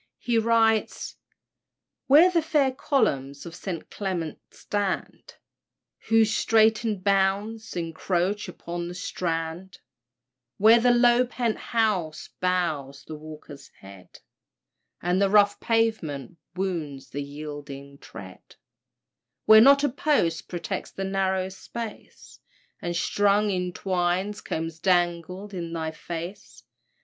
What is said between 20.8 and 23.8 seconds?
the narrow space, And strung in